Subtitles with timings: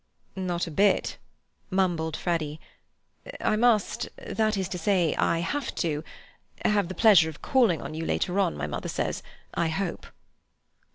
[0.35, 1.19] "Not a bit!"
[1.69, 2.59] mumbled Freddy.
[3.39, 8.39] "I must—that is to say, I have to—have the pleasure of calling on you later
[8.39, 9.21] on, my mother says,
[9.53, 10.07] I hope."